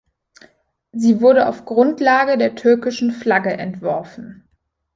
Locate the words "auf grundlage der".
1.47-2.55